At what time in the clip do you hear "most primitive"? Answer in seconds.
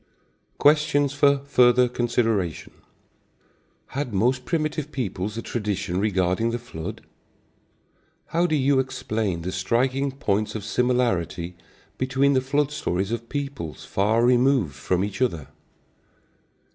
4.15-4.91